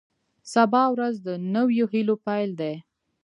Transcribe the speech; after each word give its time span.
سبا 0.53 0.83
ورځ 0.95 1.15
د 1.27 1.29
نویو 1.55 1.85
هیلو 1.93 2.15
پیل 2.25 2.49
دی. 2.61 2.73